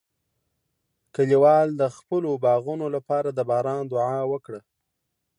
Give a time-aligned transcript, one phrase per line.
[1.15, 4.61] کلیوال د خپلو باغونو لپاره د باران دعا وکړه.